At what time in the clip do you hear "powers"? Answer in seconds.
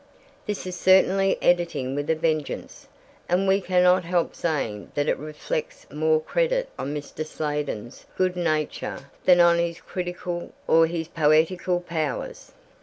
11.81-12.51